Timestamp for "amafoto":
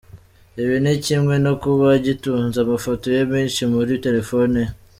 2.65-3.05